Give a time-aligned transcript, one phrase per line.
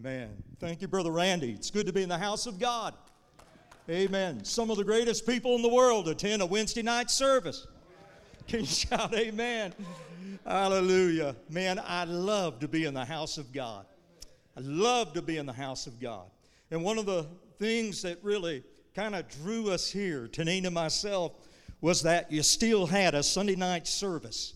[0.00, 0.30] Amen.
[0.58, 1.50] Thank you, Brother Randy.
[1.52, 2.94] It's good to be in the house of God.
[3.86, 4.42] Amen.
[4.44, 7.66] Some of the greatest people in the world attend a Wednesday night service.
[8.48, 9.74] Can you shout amen?
[10.46, 11.36] Hallelujah.
[11.50, 13.84] Man, I love to be in the house of God.
[14.56, 16.24] I love to be in the house of God.
[16.70, 17.26] And one of the
[17.58, 21.32] things that really kind of drew us here, Tanina and myself,
[21.82, 24.54] was that you still had a Sunday night service.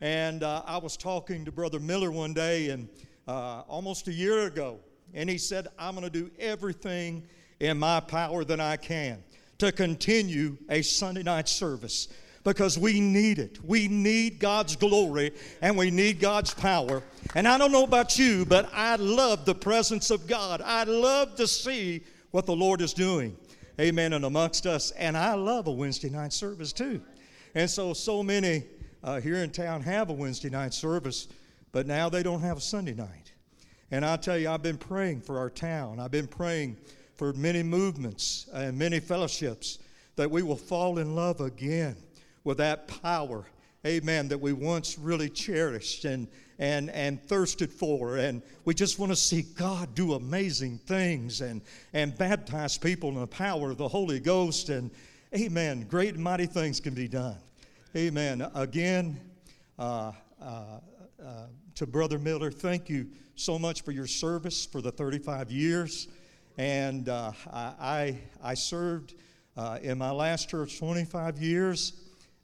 [0.00, 2.88] And uh, I was talking to Brother Miller one day, and
[3.30, 4.80] uh, almost a year ago,
[5.14, 7.22] and he said, I'm going to do everything
[7.60, 9.22] in my power that I can
[9.58, 12.08] to continue a Sunday night service
[12.42, 13.60] because we need it.
[13.64, 17.04] We need God's glory and we need God's power.
[17.36, 20.60] And I don't know about you, but I love the presence of God.
[20.64, 23.36] I love to see what the Lord is doing.
[23.78, 24.12] Amen.
[24.14, 24.90] And amongst us.
[24.92, 27.00] And I love a Wednesday night service too.
[27.54, 28.64] And so, so many
[29.04, 31.28] uh, here in town have a Wednesday night service,
[31.72, 33.32] but now they don't have a Sunday night.
[33.90, 35.98] And I tell you, I've been praying for our town.
[35.98, 36.76] I've been praying
[37.16, 39.78] for many movements and many fellowships
[40.16, 41.96] that we will fall in love again
[42.44, 43.44] with that power,
[43.86, 48.16] amen, that we once really cherished and, and, and thirsted for.
[48.16, 51.60] And we just want to see God do amazing things and,
[51.92, 54.68] and baptize people in the power of the Holy Ghost.
[54.68, 54.90] And,
[55.34, 57.38] amen, great and mighty things can be done.
[57.96, 58.48] Amen.
[58.54, 59.20] Again,
[59.78, 60.80] uh, uh,
[61.24, 61.46] uh,
[61.80, 66.08] to Brother Miller, thank you so much for your service for the 35 years.
[66.58, 69.14] And uh, I, I served
[69.56, 71.94] uh, in my last church 25 years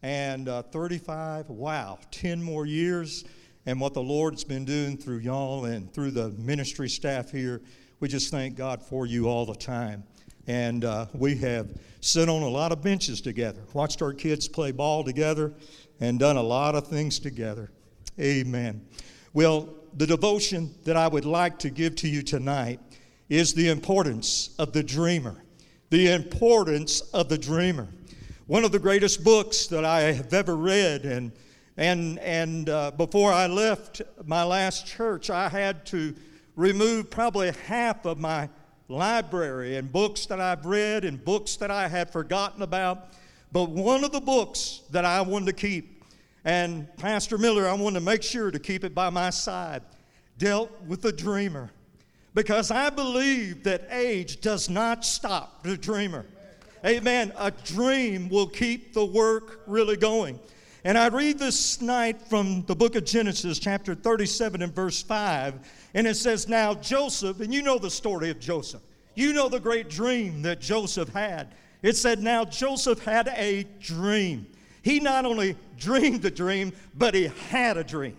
[0.02, 3.26] and uh, 35, wow, 10 more years.
[3.66, 7.60] And what the Lord's been doing through y'all and through the ministry staff here,
[8.00, 10.02] we just thank God for you all the time.
[10.46, 11.68] And uh, we have
[12.00, 15.52] sat on a lot of benches together, watched our kids play ball together,
[16.00, 17.70] and done a lot of things together.
[18.18, 18.80] Amen.
[19.36, 22.80] Well, the devotion that I would like to give to you tonight
[23.28, 25.36] is the importance of the dreamer.
[25.90, 27.86] The importance of the dreamer.
[28.46, 31.32] One of the greatest books that I have ever read, and,
[31.76, 36.14] and, and uh, before I left my last church, I had to
[36.54, 38.48] remove probably half of my
[38.88, 43.08] library and books that I've read and books that I had forgotten about.
[43.52, 45.95] But one of the books that I wanted to keep
[46.46, 49.82] and Pastor Miller, I want to make sure to keep it by my side,
[50.38, 51.72] dealt with the dreamer.
[52.34, 56.24] Because I believe that age does not stop the dreamer.
[56.84, 57.32] Amen.
[57.36, 60.38] A dream will keep the work really going.
[60.84, 65.54] And I read this night from the book of Genesis, chapter 37 and verse 5.
[65.94, 68.82] And it says, Now Joseph, and you know the story of Joseph,
[69.16, 71.54] you know the great dream that Joseph had.
[71.82, 74.46] It said, Now Joseph had a dream.
[74.86, 78.16] He not only dreamed the dream, but he had a dream.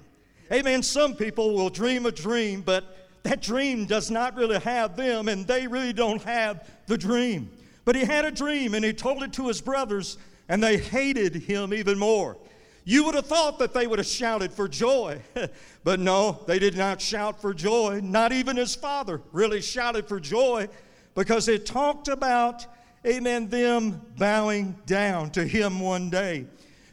[0.51, 0.83] Amen.
[0.83, 5.47] Some people will dream a dream, but that dream does not really have them, and
[5.47, 7.49] they really don't have the dream.
[7.85, 10.17] But he had a dream, and he told it to his brothers,
[10.49, 12.35] and they hated him even more.
[12.83, 15.21] You would have thought that they would have shouted for joy,
[15.85, 18.01] but no, they did not shout for joy.
[18.03, 20.67] Not even his father really shouted for joy
[21.15, 22.65] because it talked about,
[23.05, 26.45] amen, them bowing down to him one day.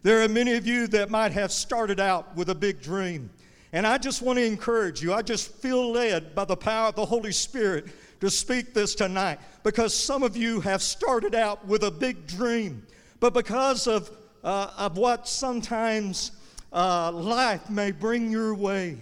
[0.04, 3.30] There are many of you that might have started out with a big dream.
[3.72, 5.14] And I just want to encourage you.
[5.14, 7.86] I just feel led by the power of the Holy Spirit
[8.20, 12.86] to speak this tonight because some of you have started out with a big dream,
[13.18, 14.10] but because of,
[14.44, 16.32] uh, of what sometimes
[16.70, 18.98] uh, life may bring your way,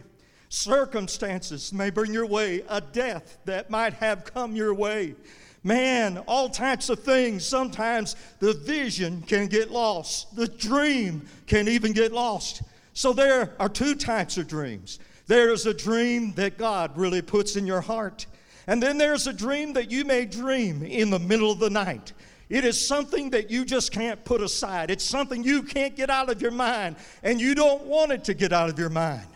[0.50, 5.16] circumstances may bring your way, a death that might have come your way,
[5.64, 7.46] Man, all types of things.
[7.46, 12.62] Sometimes the vision can get lost, the dream can even get lost.
[12.94, 17.66] So there are two types of dreams there's a dream that God really puts in
[17.66, 18.26] your heart,
[18.66, 22.12] and then there's a dream that you may dream in the middle of the night.
[22.48, 24.90] It is something that you just can't put aside.
[24.90, 28.34] It's something you can't get out of your mind, and you don't want it to
[28.34, 29.26] get out of your mind.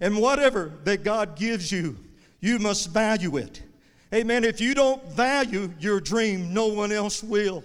[0.00, 1.96] And whatever that God gives you,
[2.40, 3.62] you must value it.
[4.12, 4.44] Amen.
[4.44, 7.62] If you don't value your dream, no one else will.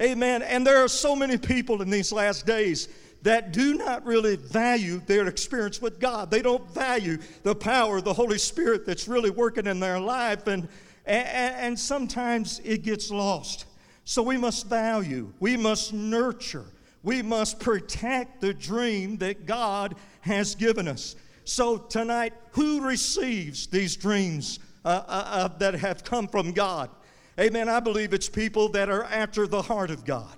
[0.00, 0.42] Amen.
[0.42, 2.88] And there are so many people in these last days
[3.22, 6.30] that do not really value their experience with God.
[6.30, 10.46] They don't value the power of the Holy Spirit that's really working in their life,
[10.46, 10.68] and,
[11.04, 13.66] and, and sometimes it gets lost.
[14.04, 16.64] So we must value, we must nurture,
[17.02, 21.16] we must protect the dream that God has given us.
[21.44, 26.90] So tonight, who receives these dreams uh, uh, uh, that have come from God.
[27.38, 27.68] Amen.
[27.68, 30.34] I believe it's people that are after the heart of God.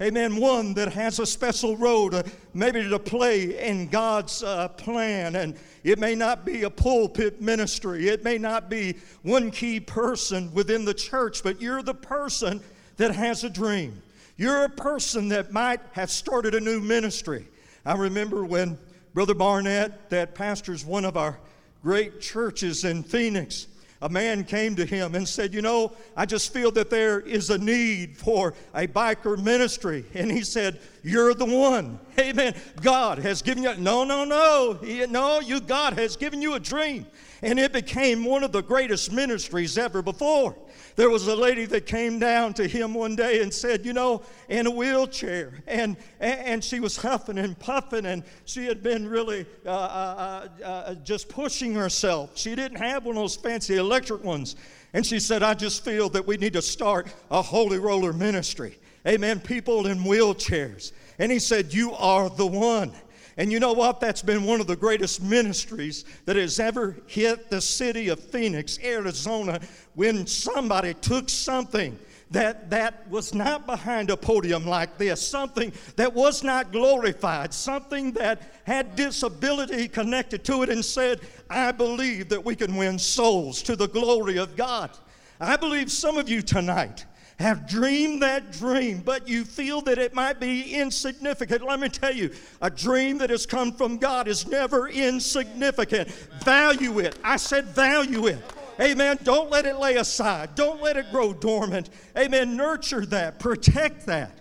[0.00, 0.36] Amen.
[0.36, 2.22] One that has a special role to
[2.52, 5.36] maybe to play in God's uh, plan.
[5.36, 10.52] And it may not be a pulpit ministry, it may not be one key person
[10.52, 12.60] within the church, but you're the person
[12.98, 14.02] that has a dream.
[14.36, 17.48] You're a person that might have started a new ministry.
[17.86, 18.78] I remember when
[19.14, 21.38] Brother Barnett, that pastors one of our
[21.82, 23.66] great churches in Phoenix,
[24.02, 27.50] a man came to him and said, You know, I just feel that there is
[27.50, 30.04] a need for a biker ministry.
[30.14, 31.98] And he said, You're the one.
[32.18, 32.54] Amen.
[32.82, 34.78] God has given you, no, no, no.
[35.08, 37.06] No, you, God has given you a dream.
[37.42, 40.56] And it became one of the greatest ministries ever before.
[40.96, 44.22] There was a lady that came down to him one day and said, You know,
[44.48, 45.52] in a wheelchair.
[45.66, 50.64] And, and she was huffing and puffing, and she had been really uh, uh, uh,
[50.64, 52.30] uh, just pushing herself.
[52.34, 54.56] She didn't have one of those fancy electric ones.
[54.94, 58.78] And she said, I just feel that we need to start a holy roller ministry.
[59.06, 59.38] Amen.
[59.40, 60.92] People in wheelchairs.
[61.18, 62.92] And he said, You are the one.
[63.36, 64.00] And you know what?
[64.00, 68.78] That's been one of the greatest ministries that has ever hit the city of Phoenix,
[68.82, 69.60] Arizona,
[69.94, 71.98] when somebody took something
[72.30, 78.12] that, that was not behind a podium like this, something that was not glorified, something
[78.12, 83.62] that had disability connected to it, and said, I believe that we can win souls
[83.62, 84.90] to the glory of God.
[85.38, 87.04] I believe some of you tonight
[87.38, 91.62] have dreamed that dream, but you feel that it might be insignificant.
[91.62, 92.30] Let me tell you,
[92.62, 96.08] a dream that has come from God is never insignificant.
[96.44, 97.18] Value it.
[97.22, 98.38] I said, value it.
[98.80, 99.18] Amen.
[99.22, 100.54] Don't let it lay aside.
[100.54, 101.90] Don't let it grow dormant.
[102.16, 102.56] Amen.
[102.56, 103.38] Nurture that.
[103.38, 104.32] Protect that.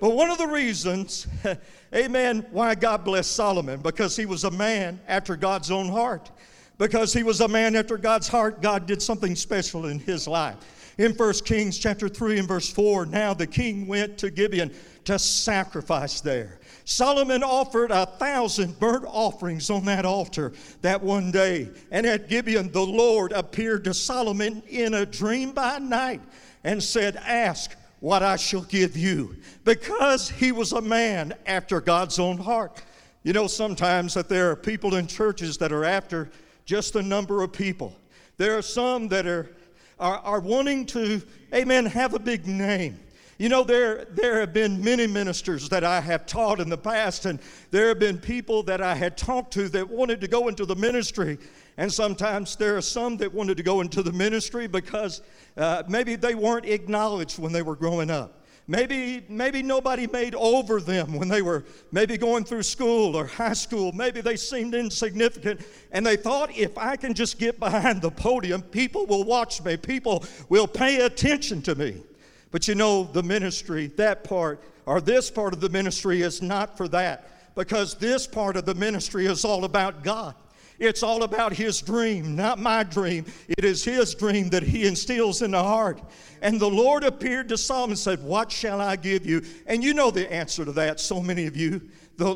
[0.00, 1.26] But one of the reasons,
[1.94, 6.30] amen, why God blessed Solomon, because he was a man after God's own heart.
[6.76, 10.56] Because he was a man after God's heart, God did something special in his life
[10.98, 14.72] in 1 Kings chapter 3 and verse 4, now the king went to Gibeon
[15.04, 16.58] to sacrifice there.
[16.84, 20.52] Solomon offered a thousand burnt offerings on that altar
[20.82, 21.68] that one day.
[21.90, 26.20] And at Gibeon, the Lord appeared to Solomon in a dream by night
[26.64, 29.36] and said, Ask what I shall give you.
[29.64, 32.82] Because he was a man after God's own heart.
[33.22, 36.30] You know, sometimes that there are people in churches that are after
[36.64, 37.96] just the number of people.
[38.36, 39.50] There are some that are
[40.02, 41.22] are, are wanting to,
[41.54, 42.98] amen, have a big name.
[43.38, 47.24] You know, there, there have been many ministers that I have taught in the past,
[47.24, 47.40] and
[47.70, 50.76] there have been people that I had talked to that wanted to go into the
[50.76, 51.38] ministry.
[51.76, 55.22] And sometimes there are some that wanted to go into the ministry because
[55.56, 58.41] uh, maybe they weren't acknowledged when they were growing up.
[58.68, 63.54] Maybe, maybe nobody made over them when they were maybe going through school or high
[63.54, 63.90] school.
[63.92, 68.62] Maybe they seemed insignificant and they thought if I can just get behind the podium,
[68.62, 71.96] people will watch me, people will pay attention to me.
[72.52, 76.76] But you know, the ministry, that part, or this part of the ministry is not
[76.76, 80.34] for that because this part of the ministry is all about God.
[80.82, 83.24] It's all about his dream, not my dream.
[83.46, 86.02] It is his dream that he instills in the heart.
[86.40, 89.42] And the Lord appeared to Solomon and said, What shall I give you?
[89.68, 91.80] And you know the answer to that, so many of you.
[92.16, 92.34] The,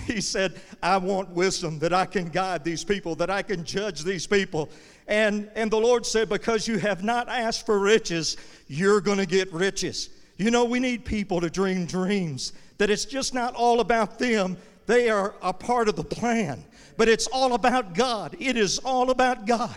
[0.06, 4.04] he said, I want wisdom that I can guide these people, that I can judge
[4.04, 4.68] these people.
[5.08, 8.36] And, and the Lord said, Because you have not asked for riches,
[8.68, 10.10] you're going to get riches.
[10.36, 14.58] You know, we need people to dream dreams, that it's just not all about them,
[14.84, 16.62] they are a part of the plan
[16.96, 18.36] but it's all about God.
[18.38, 19.76] It is all about God.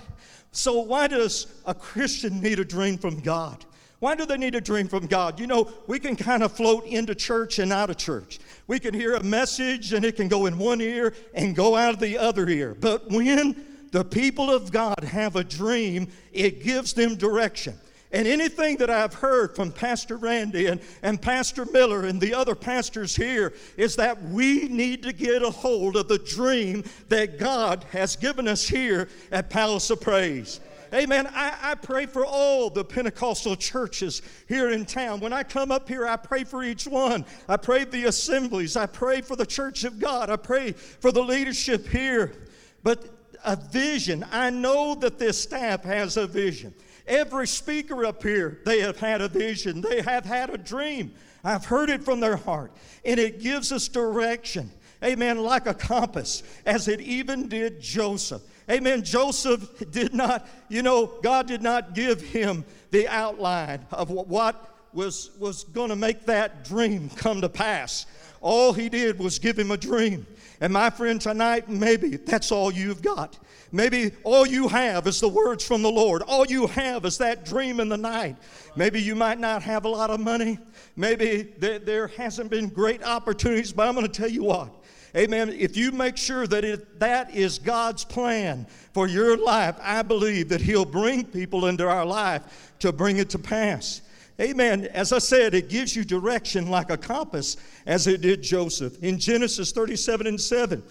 [0.51, 3.65] So, why does a Christian need a dream from God?
[3.99, 5.39] Why do they need a dream from God?
[5.39, 8.39] You know, we can kind of float into church and out of church.
[8.65, 11.93] We can hear a message and it can go in one ear and go out
[11.93, 12.75] of the other ear.
[12.79, 17.77] But when the people of God have a dream, it gives them direction.
[18.11, 22.55] And anything that I've heard from Pastor Randy and, and Pastor Miller and the other
[22.55, 27.85] pastors here is that we need to get a hold of the dream that God
[27.91, 30.59] has given us here at Palace of Praise.
[30.91, 31.27] Amen.
[31.27, 35.19] I, I, pray for all the Pentecostal churches here in town.
[35.19, 37.25] When I come up here, I pray for each one.
[37.47, 38.75] I pray the assemblies.
[38.75, 40.31] I pray for the church of God.
[40.31, 42.33] I pray for the leadership here.
[42.81, 43.05] But
[43.45, 46.73] a vision, I know that this staff has a vision.
[47.09, 51.11] Every speaker up here, they have had a vision, they have had a dream.
[51.43, 52.71] I've heard it from their heart,
[53.03, 54.71] and it gives us direction.
[55.03, 58.43] Amen, like a compass, as it even did Joseph.
[58.69, 59.03] Amen.
[59.03, 65.31] Joseph did not, you know, God did not give him the outline of what was,
[65.39, 68.05] was going to make that dream come to pass.
[68.41, 70.27] All he did was give him a dream.
[70.61, 73.37] And my friend, tonight, maybe that's all you've got.
[73.71, 76.21] Maybe all you have is the words from the Lord.
[76.23, 78.35] All you have is that dream in the night.
[78.75, 80.57] Maybe you might not have a lot of money.
[80.95, 84.73] Maybe there, hasn't been great opportunities, but I'm going to tell you what.
[85.15, 85.49] Amen.
[85.49, 90.49] If you make sure that it, that is God's plan for your life, I believe
[90.49, 94.01] that He'll bring people into our life to bring it to pass.
[94.39, 94.85] Amen.
[94.93, 98.97] As I said, it gives you direction like a compass, as it did Joseph.
[99.03, 100.81] In Genesis 37 and 7,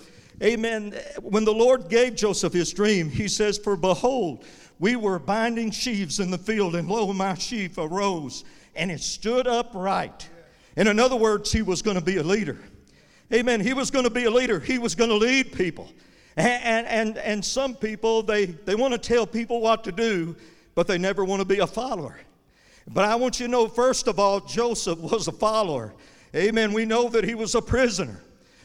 [0.43, 0.95] amen.
[1.23, 4.45] When the Lord gave Joseph his dream, he says, For behold,
[4.79, 8.45] we were binding sheaves in the field, and lo, my sheaf arose,
[8.77, 10.29] and it stood upright.
[10.77, 12.59] And In other words, he was going to be a leader.
[13.33, 13.61] Amen.
[13.61, 15.91] He was going to be a leader, he was going to lead people.
[16.37, 20.37] And, and, and some people, they, they want to tell people what to do,
[20.77, 22.17] but they never want to be a follower.
[22.91, 25.95] But I want you to know, first of all, Joseph was a follower.
[26.35, 26.73] Amen.
[26.73, 28.21] We know that he was a prisoner.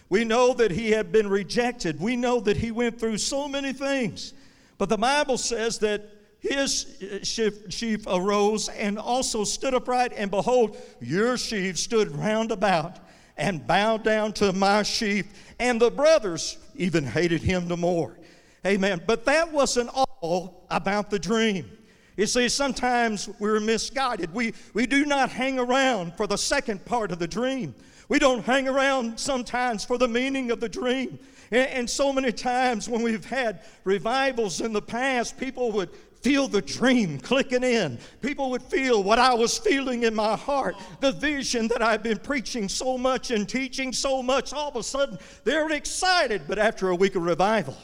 [0.10, 2.00] We know that he had been rejected.
[2.00, 4.34] We know that he went through so many things.
[4.78, 6.86] But the Bible says that his
[7.24, 13.00] sheaf arose and also stood upright, and behold, your sheaf stood round about
[13.38, 15.26] and bowed down to my sheaf.
[15.60, 18.18] And the brothers even hated him the more.
[18.66, 19.02] Amen.
[19.06, 21.70] But that wasn't all about the dream.
[22.16, 24.34] You see, sometimes we're misguided.
[24.34, 27.74] We, we do not hang around for the second part of the dream.
[28.08, 31.18] We don't hang around sometimes for the meaning of the dream.
[31.50, 35.90] And, and so many times when we've had revivals in the past, people would
[36.22, 37.98] feel the dream clicking in.
[38.22, 42.20] People would feel what I was feeling in my heart, the vision that I've been
[42.20, 44.54] preaching so much and teaching so much.
[44.54, 47.76] All of a sudden, they're excited, but after a week of revival,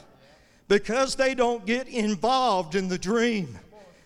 [0.68, 3.58] because they don't get involved in the dream,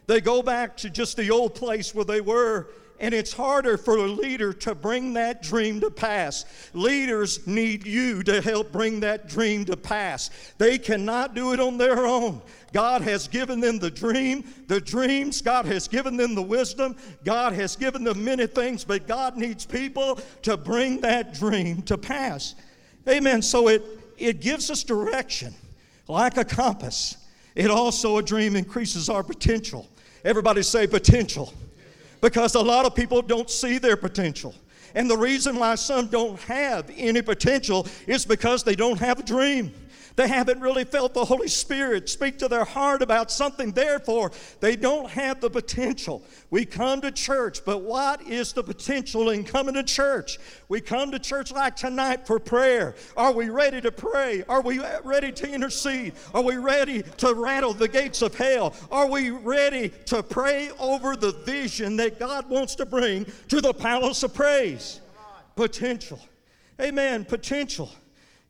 [0.06, 2.68] they go back to just the old place where they were,
[3.00, 6.44] and it's harder for a leader to bring that dream to pass.
[6.74, 10.30] Leaders need you to help bring that dream to pass.
[10.58, 12.40] They cannot do it on their own.
[12.72, 15.40] God has given them the dream, the dreams.
[15.42, 16.96] God has given them the wisdom.
[17.24, 21.96] God has given them many things, but God needs people to bring that dream to
[21.96, 22.54] pass.
[23.08, 23.42] Amen.
[23.42, 23.82] So it,
[24.18, 25.54] it gives us direction
[26.08, 27.16] like a compass.
[27.54, 29.88] It also, a dream increases our potential.
[30.24, 31.52] Everybody say potential.
[32.20, 34.54] Because a lot of people don't see their potential.
[34.94, 39.22] And the reason why some don't have any potential is because they don't have a
[39.22, 39.74] dream.
[40.16, 43.72] They haven't really felt the Holy Spirit speak to their heart about something.
[43.72, 44.30] Therefore,
[44.60, 46.22] they don't have the potential.
[46.50, 50.38] We come to church, but what is the potential in coming to church?
[50.68, 52.94] We come to church like tonight for prayer.
[53.16, 54.44] Are we ready to pray?
[54.48, 56.12] Are we ready to intercede?
[56.32, 58.72] Are we ready to rattle the gates of hell?
[58.92, 63.74] Are we ready to pray over the vision that God wants to bring to the
[63.74, 65.00] palace of praise?
[65.56, 66.20] Potential.
[66.80, 67.24] Amen.
[67.24, 67.90] Potential.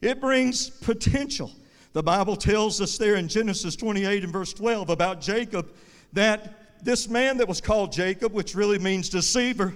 [0.04, 1.50] It brings potential.
[1.94, 5.72] The Bible tells us there in Genesis 28 and verse 12 about Jacob
[6.12, 9.74] that this man that was called Jacob, which really means deceiver,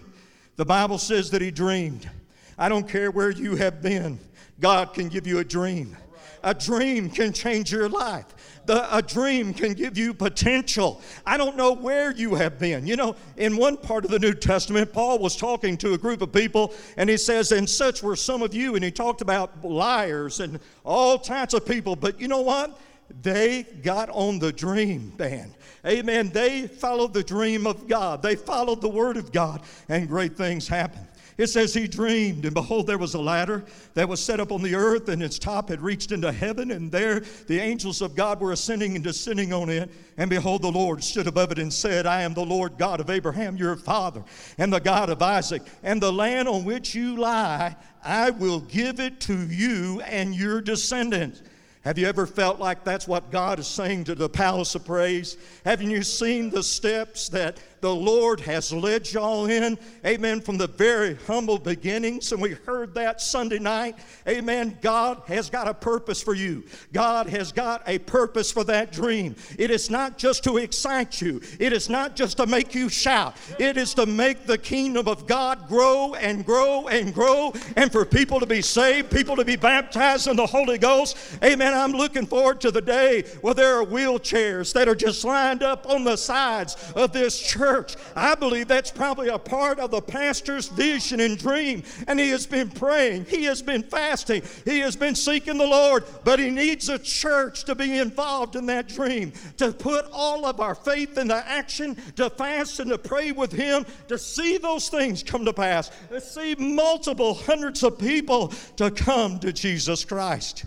[0.57, 2.11] the Bible says that he dreamed.
[2.59, 4.19] I don't care where you have been,
[4.61, 5.97] God can give you a dream.
[6.43, 8.27] A dream can change your life.
[8.67, 11.01] The, a dream can give you potential.
[11.27, 12.87] I don't know where you have been.
[12.87, 16.21] You know, in one part of the New Testament, Paul was talking to a group
[16.21, 18.75] of people, and he says, And such were some of you.
[18.75, 21.97] And he talked about liars and all types of people.
[21.97, 22.79] But you know what?
[23.23, 25.55] They got on the dream band.
[25.87, 26.29] Amen.
[26.29, 30.69] They followed the dream of God, they followed the word of God, and great things
[30.69, 31.08] happened.
[31.39, 33.65] It says he dreamed, and behold, there was a ladder
[33.95, 36.91] that was set up on the earth, and its top had reached into heaven, and
[36.91, 39.89] there the angels of God were ascending and descending on it.
[40.17, 43.09] And behold, the Lord stood above it and said, I am the Lord God of
[43.09, 44.25] Abraham, your father,
[44.59, 48.99] and the God of Isaac, and the land on which you lie, I will give
[48.99, 51.43] it to you and your descendants.
[51.83, 55.37] Have you ever felt like that's what God is saying to the palace of praise?
[55.65, 59.79] Haven't you seen the steps that the Lord has led y'all in.
[60.05, 60.41] Amen.
[60.41, 62.33] From the very humble beginnings.
[62.33, 63.97] And we heard that Sunday night.
[64.27, 64.77] Amen.
[64.81, 66.65] God has got a purpose for you.
[66.93, 69.37] God has got a purpose for that dream.
[69.59, 73.37] It is not just to excite you, it is not just to make you shout.
[73.59, 78.05] It is to make the kingdom of God grow and grow and grow and for
[78.05, 81.17] people to be saved, people to be baptized in the Holy Ghost.
[81.43, 81.75] Amen.
[81.75, 85.89] I'm looking forward to the day where there are wheelchairs that are just lined up
[85.89, 87.97] on the sides of this church church.
[88.17, 91.83] I believe that's probably a part of the pastor's vision and dream.
[92.07, 96.05] And he has been praying, he has been fasting, he has been seeking the Lord,
[96.25, 100.61] but he needs a church to be involved in that dream, to put all of
[100.61, 105.23] our faith into action, to fast and to pray with him, to see those things
[105.23, 110.65] come to pass, to see multiple hundreds of people to come to Jesus Christ.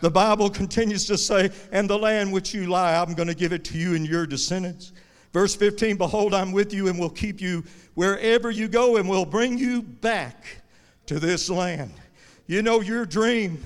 [0.00, 3.52] The Bible continues to say, And the land which you lie, I'm going to give
[3.52, 4.92] it to you and your descendants.
[5.32, 9.24] Verse 15 Behold, I'm with you and will keep you wherever you go and will
[9.24, 10.44] bring you back
[11.06, 11.92] to this land.
[12.46, 13.64] You know, your dream,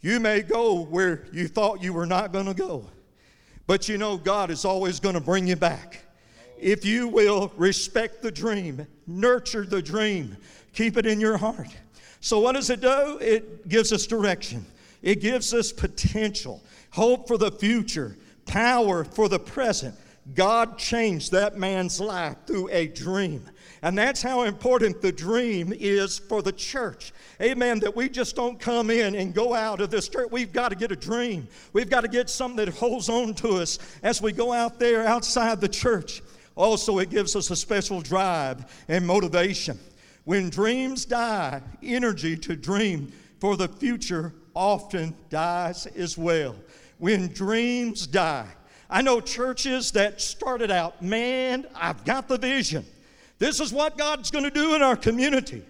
[0.00, 2.84] you may go where you thought you were not going to go,
[3.66, 6.04] but you know, God is always going to bring you back.
[6.58, 10.36] If you will respect the dream, nurture the dream,
[10.74, 11.74] keep it in your heart.
[12.20, 13.18] So, what does it do?
[13.20, 14.66] It gives us direction,
[15.00, 19.94] it gives us potential, hope for the future, power for the present.
[20.34, 23.48] God changed that man's life through a dream.
[23.82, 27.12] And that's how important the dream is for the church.
[27.40, 27.80] Amen.
[27.80, 30.28] That we just don't come in and go out of this church.
[30.30, 31.48] We've got to get a dream.
[31.72, 35.06] We've got to get something that holds on to us as we go out there
[35.06, 36.22] outside the church.
[36.56, 39.78] Also, it gives us a special drive and motivation.
[40.24, 43.10] When dreams die, energy to dream
[43.40, 46.54] for the future often dies as well.
[46.98, 48.46] When dreams die,
[48.90, 52.84] I know churches that started out, man, I've got the vision.
[53.38, 55.62] This is what God's going to do in our community.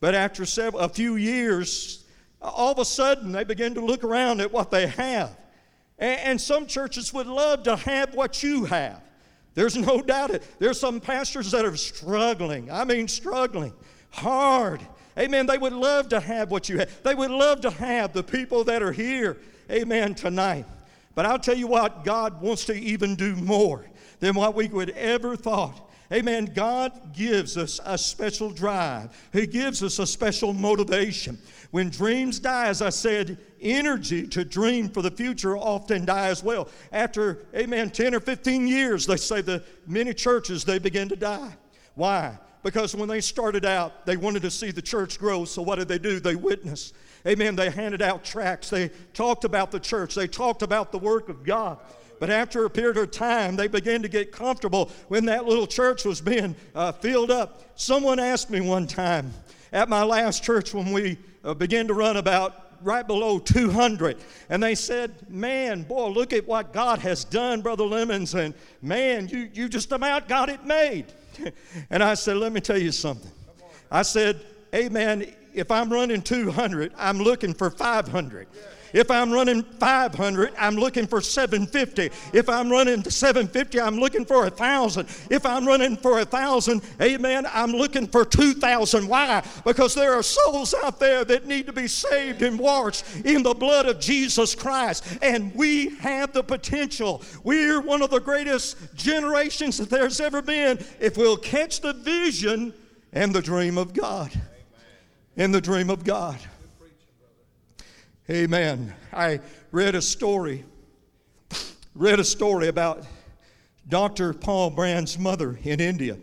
[0.00, 2.04] But after several, a few years,
[2.42, 5.36] all of a sudden they begin to look around at what they have.
[5.98, 9.00] And, and some churches would love to have what you have.
[9.54, 10.42] There's no doubt it.
[10.58, 12.70] There's some pastors that are struggling.
[12.70, 13.72] I mean, struggling
[14.10, 14.80] hard.
[15.18, 15.46] Amen.
[15.46, 17.02] They would love to have what you have.
[17.02, 19.36] They would love to have the people that are here.
[19.70, 20.14] Amen.
[20.14, 20.66] Tonight.
[21.20, 23.84] But I'll tell you what, God wants to even do more
[24.20, 25.90] than what we would ever thought.
[26.10, 26.46] Amen.
[26.46, 29.14] God gives us a special drive.
[29.30, 31.36] He gives us a special motivation.
[31.72, 36.42] When dreams die, as I said, energy to dream for the future often die as
[36.42, 36.70] well.
[36.90, 41.54] After, amen, 10 or 15 years, they say the many churches, they begin to die.
[41.96, 42.38] Why?
[42.62, 45.44] Because when they started out, they wanted to see the church grow.
[45.44, 46.18] So what did they do?
[46.18, 46.94] They witnessed.
[47.26, 47.56] Amen.
[47.56, 48.70] They handed out tracts.
[48.70, 50.14] They talked about the church.
[50.14, 51.78] They talked about the work of God.
[52.18, 56.04] But after a period of time, they began to get comfortable when that little church
[56.04, 57.62] was being uh, filled up.
[57.76, 59.32] Someone asked me one time
[59.72, 64.18] at my last church when we uh, began to run about right below 200.
[64.50, 68.34] And they said, Man, boy, look at what God has done, Brother Lemons.
[68.34, 71.06] And man, you, you just about got it made.
[71.90, 73.30] and I said, Let me tell you something.
[73.90, 74.40] I said,
[74.74, 75.32] Amen.
[75.54, 78.46] If I'm running 200, I'm looking for 500.
[78.92, 82.10] If I'm running 500, I'm looking for 750.
[82.36, 85.08] If I'm running 750, I'm looking for a thousand.
[85.30, 89.06] If I'm running for a thousand, amen, I'm looking for 2,000.
[89.06, 89.44] Why?
[89.64, 93.54] Because there are souls out there that need to be saved and washed in the
[93.54, 95.04] blood of Jesus Christ.
[95.22, 97.22] And we have the potential.
[97.44, 102.74] We're one of the greatest generations that there's ever been if we'll catch the vision
[103.12, 104.30] and the dream of God.
[105.36, 106.38] In the dream of God.
[108.28, 108.94] Amen.
[109.12, 109.40] I
[109.72, 110.64] read a story,
[111.94, 113.04] read a story about
[113.88, 114.32] Dr.
[114.32, 116.16] Paul Brand's mother in India.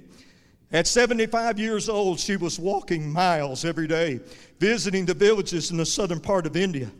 [0.71, 4.19] At 75 years old, she was walking miles every day,
[4.59, 6.91] visiting the villages in the southern part of India,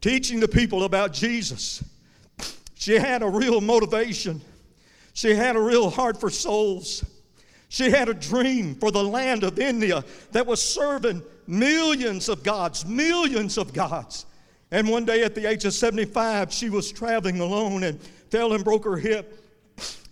[0.00, 1.82] teaching the people about Jesus.
[2.74, 4.42] She had a real motivation.
[5.14, 7.04] She had a real heart for souls.
[7.68, 12.84] She had a dream for the land of India that was serving millions of gods,
[12.86, 14.26] millions of gods.
[14.70, 18.64] And one day at the age of 75, she was traveling alone and fell and
[18.64, 19.42] broke her hip.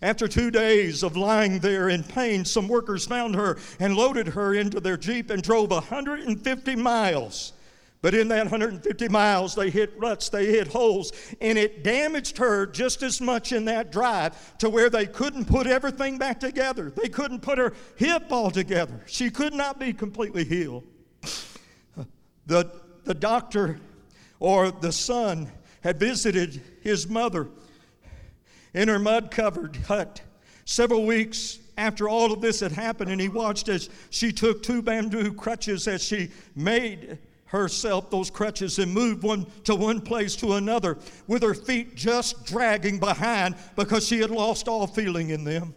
[0.03, 4.55] After two days of lying there in pain, some workers found her and loaded her
[4.55, 7.55] into their Jeep and drove 150 miles.
[8.03, 12.67] But in that 150 miles, they hit ruts, they hit holes, and it damaged her
[12.67, 16.91] just as much in that drive to where they couldn't put everything back together.
[16.91, 19.01] They couldn't put her hip all together.
[19.07, 20.85] She could not be completely healed.
[22.47, 22.71] The,
[23.05, 23.81] the doctor
[24.39, 25.51] or the son
[25.83, 27.49] had visited his mother
[28.73, 30.21] in her mud covered hut
[30.65, 34.83] several weeks after all of this had happened, and he watched as she took two
[34.83, 40.55] bamboo crutches as she made herself those crutches and moved one to one place to
[40.55, 45.75] another with her feet just dragging behind because she had lost all feeling in them.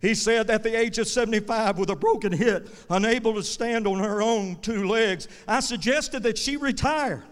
[0.00, 3.98] He said at the age of 75 with a broken hip, unable to stand on
[3.98, 7.24] her own two legs, I suggested that she retire.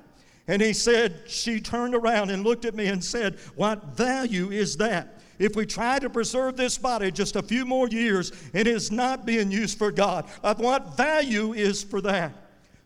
[0.47, 4.77] And he said, She turned around and looked at me and said, What value is
[4.79, 5.21] that?
[5.39, 8.91] If we try to preserve this body just a few more years, and it is
[8.91, 10.29] not being used for God.
[10.43, 12.33] Of what value is for that?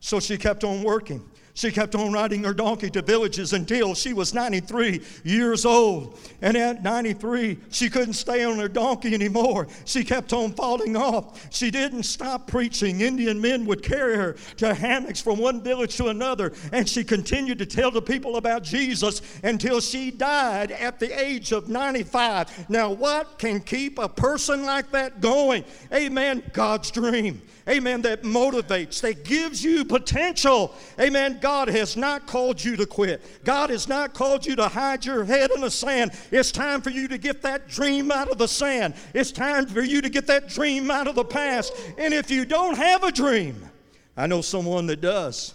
[0.01, 1.29] So she kept on working.
[1.54, 6.18] She kept on riding her donkey to villages until she was 93 years old.
[6.40, 9.68] And at 93, she couldn't stay on her donkey anymore.
[9.84, 11.52] She kept on falling off.
[11.54, 13.02] She didn't stop preaching.
[13.02, 16.52] Indian men would carry her to hammocks from one village to another.
[16.72, 21.52] And she continued to tell the people about Jesus until she died at the age
[21.52, 22.70] of 95.
[22.70, 25.64] Now, what can keep a person like that going?
[25.92, 26.42] Amen.
[26.54, 30.75] God's dream amen, that motivates, that gives you potential.
[31.01, 31.38] Amen.
[31.40, 33.44] God has not called you to quit.
[33.44, 36.12] God has not called you to hide your head in the sand.
[36.31, 38.94] It's time for you to get that dream out of the sand.
[39.14, 41.72] It's time for you to get that dream out of the past.
[41.98, 43.68] And if you don't have a dream,
[44.16, 45.55] I know someone that does.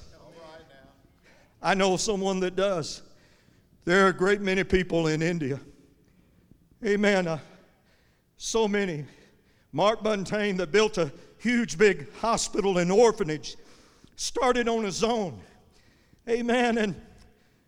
[1.61, 3.01] I know someone that does.
[3.85, 5.59] There are a great many people in India.
[6.85, 7.27] Amen.
[7.27, 7.39] Uh,
[8.37, 9.05] so many.
[9.71, 13.55] Mark Buntain that built a huge big hospital and orphanage,
[14.15, 15.39] started on his own.
[16.29, 16.77] Amen.
[16.77, 16.95] And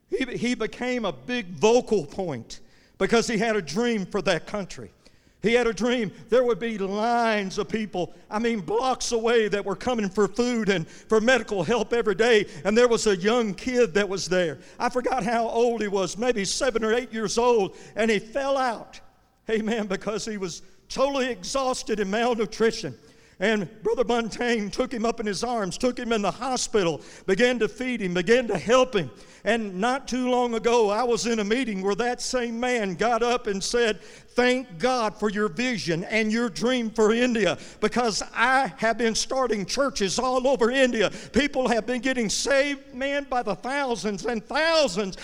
[0.10, 2.60] he, he became a big vocal point
[2.97, 4.91] because he had a dream for that country.
[5.41, 6.12] He had a dream.
[6.27, 10.67] There would be lines of people, I mean, blocks away that were coming for food
[10.67, 12.45] and for medical help every day.
[12.65, 14.58] And there was a young kid that was there.
[14.77, 17.77] I forgot how old he was, maybe seven or eight years old.
[17.95, 18.99] And he fell out,
[19.49, 22.97] amen, because he was totally exhausted and malnutrition.
[23.39, 27.58] And Brother Buntain took him up in his arms, took him in the hospital, began
[27.60, 29.10] to feed him, began to help him.
[29.45, 33.23] And not too long ago, I was in a meeting where that same man got
[33.23, 33.99] up and said,
[34.39, 39.65] Thank God for your vision and your dream for India because I have been starting
[39.65, 41.12] churches all over India.
[41.34, 45.17] People have been getting saved, man, by the thousands and thousands.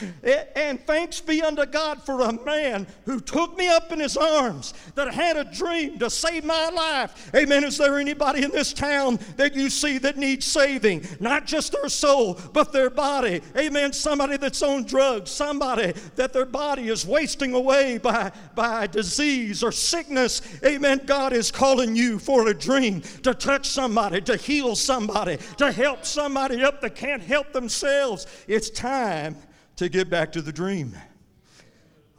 [0.58, 4.74] And thanks be unto God for a man who took me up in his arms
[4.96, 7.34] that had a dream to save my life.
[7.34, 7.64] Amen.
[7.64, 11.08] Is there anybody in this town that you see that needs saving?
[11.22, 13.40] Not just their soul, but their body.
[13.56, 13.94] Amen.
[13.94, 19.64] Somebody that's on drugs, somebody that their body is wasting away by, by disease disease
[19.64, 24.76] or sickness, amen, God is calling you for a dream to touch somebody, to heal
[24.76, 28.26] somebody, to help somebody up that can't help themselves.
[28.48, 29.38] It's time
[29.76, 30.96] to get back to the dream.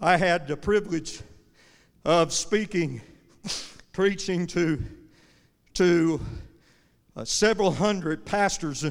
[0.00, 1.20] I had the privilege
[2.04, 3.00] of speaking,
[3.92, 4.80] preaching to,
[5.74, 6.20] to
[7.16, 8.84] uh, several hundred pastors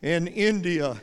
[0.00, 0.96] in India,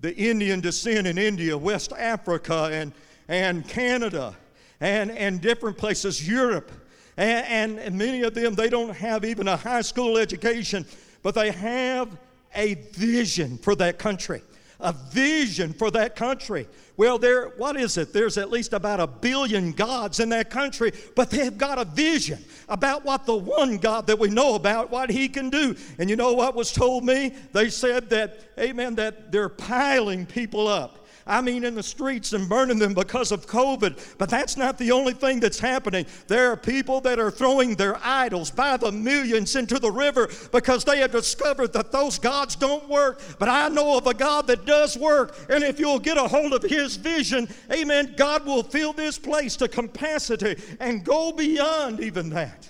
[0.00, 2.92] the Indian descent in India, West Africa, and,
[3.28, 4.34] and Canada
[4.80, 6.70] and, and different places, Europe.
[7.16, 10.84] And, and many of them, they don't have even a high school education,
[11.22, 12.16] but they have
[12.54, 14.42] a vision for that country.
[14.80, 16.68] A vision for that country.
[16.98, 18.12] Well, there, what is it?
[18.12, 22.44] There's at least about a billion gods in that country, but they've got a vision
[22.68, 25.74] about what the one God that we know about, what He can do.
[25.98, 27.34] And you know what was told me?
[27.52, 32.48] They said that, amen, that they're piling people up I mean, in the streets and
[32.48, 34.16] burning them because of COVID.
[34.16, 36.06] But that's not the only thing that's happening.
[36.28, 40.84] There are people that are throwing their idols by the millions into the river because
[40.84, 43.20] they have discovered that those gods don't work.
[43.40, 45.36] But I know of a God that does work.
[45.50, 49.56] And if you'll get a hold of His vision, amen, God will fill this place
[49.56, 52.68] to capacity and go beyond even that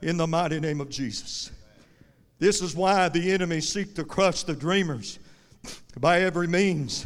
[0.00, 1.50] in the mighty name of Jesus.
[2.38, 5.18] This is why the enemy seek to crush the dreamers
[5.98, 7.04] by every means.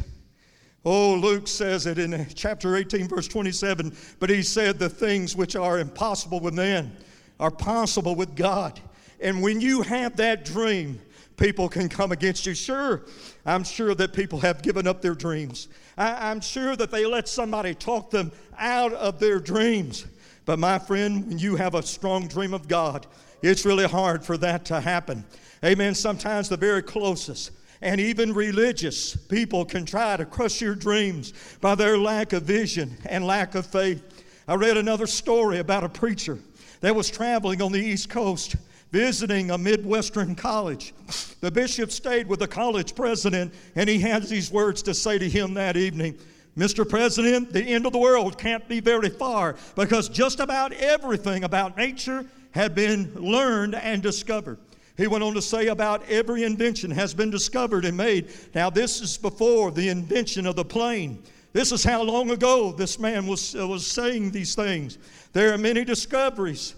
[0.84, 3.96] Oh, Luke says it in chapter 18, verse 27.
[4.18, 6.94] But he said, The things which are impossible with men
[7.40, 8.80] are possible with God.
[9.20, 11.00] And when you have that dream,
[11.36, 12.54] people can come against you.
[12.54, 13.02] Sure,
[13.46, 15.68] I'm sure that people have given up their dreams.
[15.96, 20.06] I, am sure that they let somebody talk them out of their dreams.
[20.44, 23.06] But my friend, when you have a strong dream of God,
[23.40, 25.24] it's really hard for that to happen.
[25.64, 25.94] Amen.
[25.94, 27.52] Sometimes the very closest
[27.84, 32.96] and even religious people can try to crush your dreams by their lack of vision
[33.04, 34.02] and lack of faith.
[34.48, 36.38] I read another story about a preacher
[36.80, 38.56] that was traveling on the East Coast
[38.90, 40.94] visiting a Midwestern college.
[41.40, 45.28] The bishop stayed with the college president, and he had these words to say to
[45.28, 46.16] him that evening.
[46.56, 46.88] Mr.
[46.88, 51.76] President, the end of the world can't be very far because just about everything about
[51.76, 54.56] nature had been learned and discovered.
[54.96, 58.28] He went on to say about every invention has been discovered and made.
[58.54, 61.22] Now, this is before the invention of the plane.
[61.52, 64.98] This is how long ago this man was, uh, was saying these things.
[65.32, 66.74] There are many discoveries.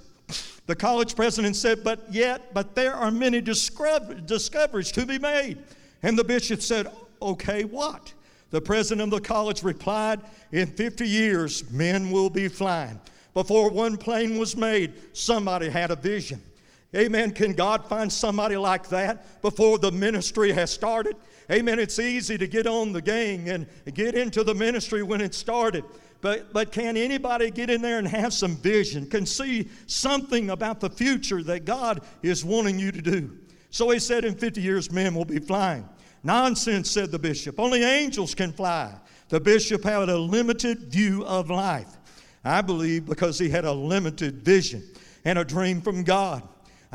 [0.67, 5.59] The college president said, but yet, but there are many discoveries to be made.
[6.03, 6.89] And the bishop said,
[7.23, 8.13] okay, what?
[8.51, 10.21] The president of the college replied,
[10.53, 13.01] in 50 years, men will be flying.
[13.35, 16.41] Before one plane was made, somebody had a vision.
[16.95, 17.33] Amen.
[17.33, 21.17] Can God find somebody like that before the ministry has started?
[21.51, 21.79] Amen.
[21.79, 25.85] It's easy to get on the gang and get into the ministry when it started.
[26.21, 30.81] But, but can anybody get in there and have some vision, can see something about
[30.81, 33.31] the future that God is wanting you to do?
[33.71, 35.89] So he said, In 50 years, men will be flying.
[36.25, 37.61] Nonsense, said the bishop.
[37.61, 38.95] Only angels can fly.
[39.29, 41.97] The bishop had a limited view of life.
[42.45, 44.83] I believe because he had a limited vision
[45.25, 46.43] and a dream from God.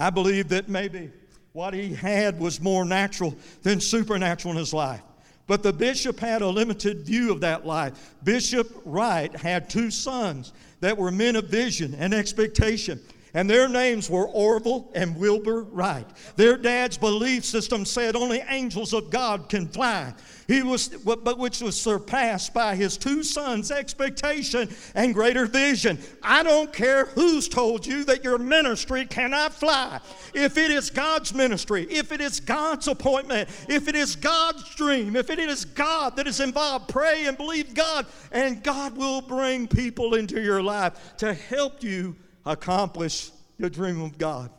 [0.02, 1.12] I believe that maybe
[1.54, 5.02] what he had was more natural than supernatural in his life.
[5.46, 8.16] But the bishop had a limited view of that life.
[8.24, 13.00] Bishop Wright had two sons that were men of vision and expectation
[13.34, 16.08] and their names were Orville and Wilbur Wright.
[16.36, 20.14] Their dad's belief system said only angels of God can fly.
[20.48, 25.98] He was, but which was surpassed by his two sons' expectation and greater vision.
[26.22, 30.02] I don't care who's told you that your ministry cannot fly.
[30.34, 35.16] If it is God's ministry, if it is God's appointment, if it is God's dream,
[35.16, 39.70] if it is God that is involved, pray and believe God, and God will bring
[39.70, 44.52] people into your life to help you accomplish the dream of God.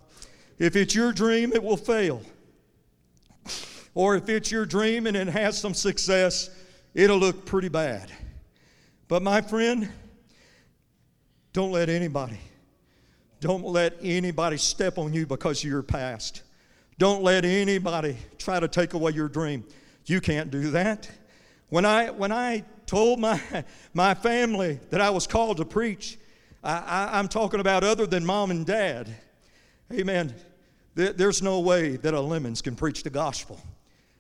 [0.59, 2.23] If it's your dream, it will fail.
[3.95, 6.51] Or if it's your dream and it has some success,
[6.95, 8.11] it'll look pretty bad.
[9.09, 9.91] But my friend,
[11.53, 12.39] don't let anybody,
[13.41, 16.43] don't let anybody step on you because of your past.
[16.99, 19.65] Don't let anybody try to take away your dream.
[20.07, 21.11] You can't do that.
[21.69, 23.41] When I, when I told my,
[23.95, 26.19] my family that I was called to preach,
[26.63, 29.09] I, am talking about other than mom and dad.
[29.93, 30.35] Amen.
[30.95, 33.61] There, there's no way that a lemons can preach the gospel.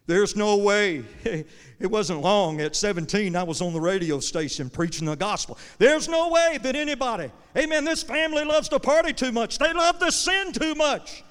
[0.06, 1.04] There's no way.
[1.82, 2.60] It wasn't long.
[2.60, 5.58] At 17, I was on the radio station preaching the gospel.
[5.78, 7.28] There's no way that anybody,
[7.58, 9.58] amen, this family loves to party too much.
[9.58, 11.24] They love to sin too much.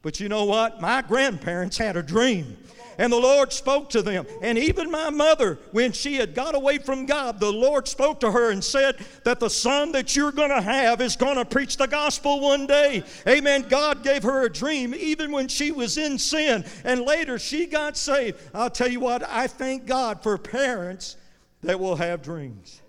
[0.00, 0.80] But you know what?
[0.80, 2.56] My grandparents had a dream
[2.98, 4.26] and the Lord spoke to them.
[4.42, 8.32] And even my mother, when she had got away from God, the Lord spoke to
[8.32, 11.76] her and said that the son that you're going to have is going to preach
[11.76, 13.04] the gospel one day.
[13.26, 13.66] Amen.
[13.68, 16.64] God gave her a dream even when she was in sin.
[16.84, 18.38] And later she got saved.
[18.52, 21.16] I'll tell you what, I thank God for parents
[21.62, 22.82] that will have dreams.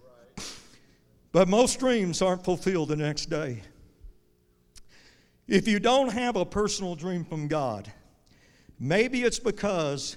[1.32, 3.62] But most dreams aren't fulfilled the next day.
[5.48, 7.92] If you don't have a personal dream from God,
[8.80, 10.16] Maybe it's because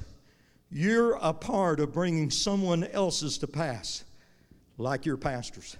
[0.70, 4.04] you're a part of bringing someone else's to pass,
[4.78, 5.76] like your pastors.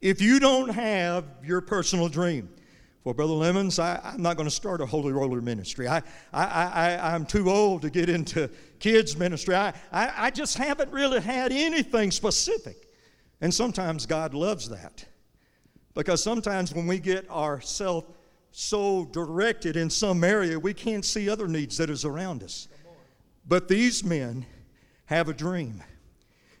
[0.00, 2.48] If you don't have your personal dream,
[3.02, 5.88] well, Brother Lemons, I, am not going to start a holy roller ministry.
[5.88, 6.02] I,
[6.32, 8.50] I, I, I'm too old to get into
[8.80, 9.54] kids' ministry.
[9.54, 12.88] I, I, I just haven't really had anything specific.
[13.40, 15.06] And sometimes God loves that.
[15.94, 18.06] Because sometimes when we get ourselves
[18.50, 22.68] so directed in some area, we can't see other needs that is around us.
[23.46, 24.46] But these men
[25.06, 25.82] have a dream.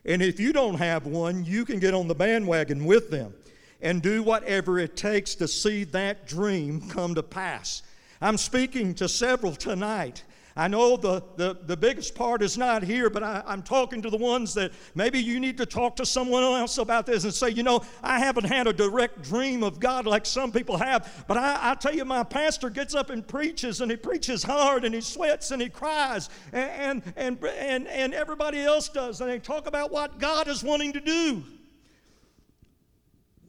[0.04, 3.34] And if you don't have one, you can get on the bandwagon with them
[3.80, 7.82] and do whatever it takes to see that dream come to pass.
[8.20, 10.24] I'm speaking to several tonight
[10.58, 14.10] I know the, the, the biggest part is not here, but I, I'm talking to
[14.10, 17.50] the ones that maybe you need to talk to someone else about this and say,
[17.50, 21.36] you know, I haven't had a direct dream of God like some people have, but
[21.36, 24.92] I, I tell you, my pastor gets up and preaches, and he preaches hard, and
[24.92, 29.68] he sweats, and he cries, and, and, and, and everybody else does, and they talk
[29.68, 31.44] about what God is wanting to do.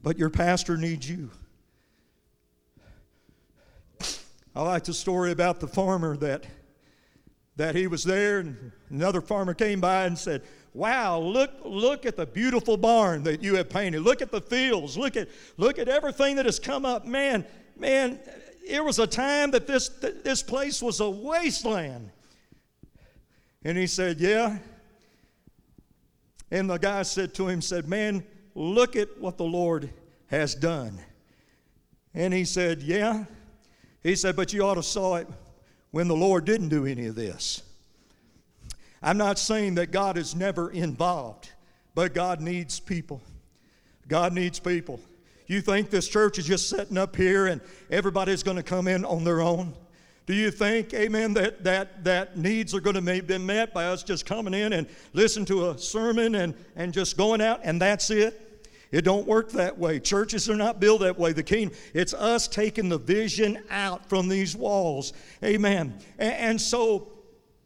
[0.04, 1.32] But your pastor needs you.
[4.56, 6.46] I like the story about the farmer that
[7.60, 10.42] that he was there, and another farmer came by and said,
[10.74, 14.02] Wow, look, look at the beautiful barn that you have painted.
[14.02, 14.98] Look at the fields.
[14.98, 17.06] Look at, look at everything that has come up.
[17.06, 17.46] Man,
[17.78, 18.18] man,
[18.66, 22.12] it was a time that this, this place was a wasteland.
[23.66, 24.60] And he said, Yeah.
[26.52, 28.24] And the guy said to him, said, Man,
[28.56, 29.90] look at what the Lord
[30.28, 30.98] has done.
[32.14, 33.26] And he said, Yeah.
[34.02, 35.28] He said, But you ought to saw it
[35.92, 37.64] when the Lord didn't do any of this.
[39.02, 41.50] I'm not saying that God is never involved,
[41.96, 43.22] but God needs people.
[44.08, 45.00] God needs people.
[45.48, 49.06] You think this church is just setting up here and everybody's going to come in
[49.06, 49.74] on their own?
[50.26, 54.04] Do you think, amen, that, that, that needs are going to be met by us
[54.04, 58.12] just coming in and listen to a sermon and, and just going out and that's
[58.12, 58.49] it?
[58.92, 60.00] It don't work that way.
[60.00, 61.32] Churches are not built that way.
[61.32, 65.14] The kingdom, it's us taking the vision out from these walls.
[65.44, 66.00] Amen.
[66.18, 67.10] And, and so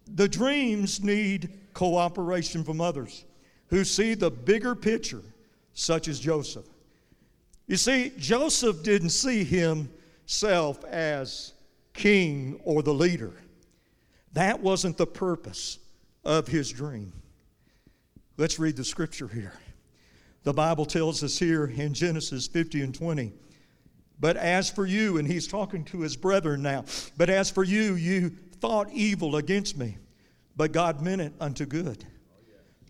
[0.05, 3.23] the dreams need cooperation from others
[3.67, 5.21] who see the bigger picture,
[5.73, 6.65] such as Joseph.
[7.67, 9.89] You see, Joseph didn't see himself
[10.23, 11.53] himself as
[11.93, 13.33] king or the leader.
[14.33, 15.79] That wasn't the purpose
[16.23, 17.13] of his dream.
[18.37, 19.53] Let's read the scripture here.
[20.43, 23.33] The Bible tells us here in Genesis 50 and 20.
[24.19, 26.85] But as for you, and he's talking to his brethren now,
[27.17, 28.29] but as for you, you
[28.59, 29.97] thought evil against me,
[30.55, 32.05] but God meant it unto good,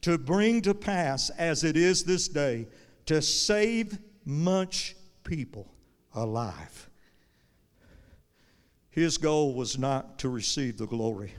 [0.02, 2.68] to bring to pass as it is this day,
[3.06, 5.74] to save much people
[6.14, 6.90] alive.
[8.90, 11.34] His goal was not to receive the glory.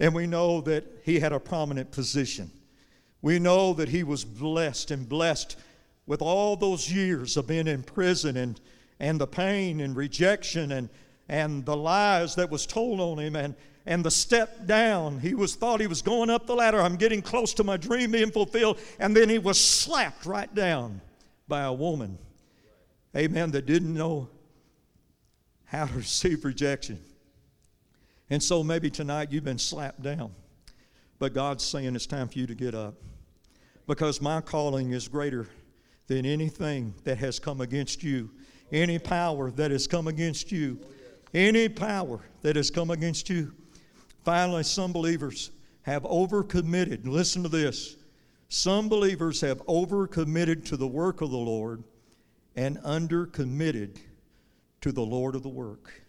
[0.00, 2.50] And we know that he had a prominent position.
[3.22, 5.56] We know that he was blessed and blessed
[6.06, 8.60] with all those years of being in prison and,
[8.98, 10.88] and the pain and rejection and,
[11.28, 13.54] and the lies that was told on him and,
[13.86, 15.20] and the step down.
[15.20, 16.80] He was thought he was going up the ladder.
[16.80, 18.78] I'm getting close to my dream being fulfilled.
[18.98, 21.00] And then he was slapped right down
[21.46, 22.18] by a woman.
[23.16, 23.50] Amen.
[23.50, 24.28] That didn't know
[25.64, 26.98] how to receive rejection.
[28.30, 30.32] And so maybe tonight you've been slapped down.
[31.18, 32.94] But God's saying it's time for you to get up.
[33.90, 35.48] Because my calling is greater
[36.06, 38.30] than anything that has come against you,
[38.70, 40.78] any power that has come against you,
[41.34, 43.52] any power that has come against you.
[44.24, 45.50] Finally, some believers
[45.82, 47.04] have overcommitted.
[47.04, 47.96] Listen to this.
[48.48, 51.82] Some believers have overcommitted to the work of the Lord
[52.54, 53.98] and undercommitted
[54.82, 56.00] to the Lord of the work.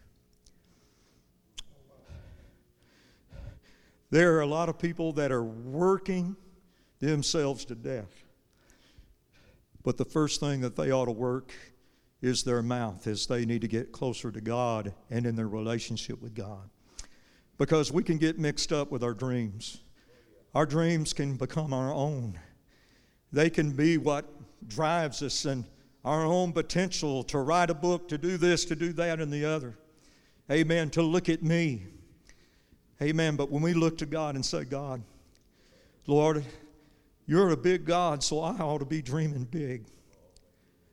[4.12, 6.36] There are a lot of people that are working
[7.08, 8.24] themselves to death.
[9.84, 11.52] But the first thing that they ought to work
[12.22, 16.22] is their mouth, as they need to get closer to God and in their relationship
[16.22, 16.70] with God.
[17.58, 19.80] Because we can get mixed up with our dreams.
[20.54, 22.40] Our dreams can become our own.
[23.32, 24.26] They can be what
[24.68, 25.66] drives us and
[26.04, 29.46] our own potential to write a book, to do this, to do that, and the
[29.46, 29.78] other.
[30.52, 30.90] Amen.
[30.92, 31.86] To look at me.
[33.02, 33.36] Amen.
[33.36, 35.02] But when we look to God and say, God,
[36.08, 36.44] Lord,
[37.32, 39.86] you're a big God, so I ought to be dreaming big.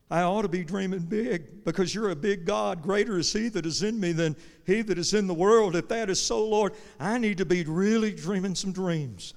[0.09, 2.81] I ought to be dreaming big because you're a big God.
[2.81, 5.75] Greater is He that is in me than He that is in the world.
[5.75, 9.35] If that is so, Lord, I need to be really dreaming some dreams.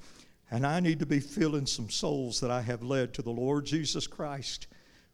[0.52, 3.66] And I need to be filling some souls that I have led to the Lord
[3.66, 4.68] Jesus Christ.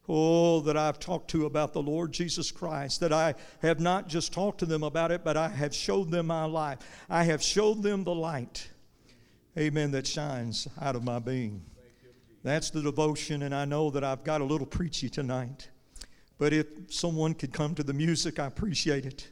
[0.10, 4.34] Oh, that I've talked to about the Lord Jesus Christ, that I have not just
[4.34, 6.80] talked to them about it, but I have showed them my life.
[7.10, 8.68] I have showed them the light,
[9.58, 11.62] amen, that shines out of my being.
[12.48, 15.68] That's the devotion, and I know that I've got a little preachy tonight.
[16.38, 19.28] But if someone could come to the music, I appreciate it.